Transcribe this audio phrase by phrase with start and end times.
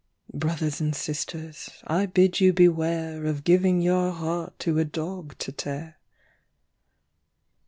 [0.33, 5.51] Brothers and sisters, I bid you beware Of giving your heart to a dog to
[5.51, 5.97] tear.